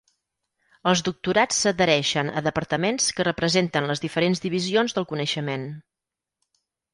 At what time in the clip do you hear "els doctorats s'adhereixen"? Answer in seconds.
0.91-2.31